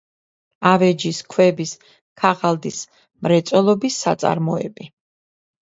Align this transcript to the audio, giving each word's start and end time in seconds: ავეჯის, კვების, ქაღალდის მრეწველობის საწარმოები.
ავეჯის, 0.69 1.19
კვების, 1.33 1.73
ქაღალდის 2.23 2.81
მრეწველობის 3.29 4.01
საწარმოები. 4.09 4.93